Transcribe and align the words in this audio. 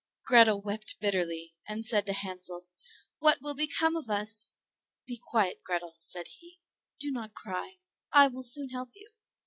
Grethel 0.25 0.59
wept 0.59 0.99
bitterly, 0.99 1.53
and 1.67 1.85
said 1.85 2.07
to 2.07 2.13
Hansel, 2.13 2.65
"What 3.19 3.39
will 3.39 3.53
become 3.53 3.95
of 3.95 4.09
us?" 4.09 4.53
"Be 5.05 5.21
quiet, 5.23 5.61
Grethel," 5.63 5.93
said 5.99 6.27
he; 6.39 6.59
"do 6.99 7.11
not 7.11 7.35
cry, 7.35 7.75
I 8.11 8.27
will 8.27 8.41
soon 8.41 8.69
help 8.69 8.95
you." 8.95 9.11